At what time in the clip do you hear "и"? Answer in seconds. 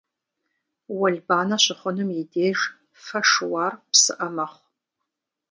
2.19-2.23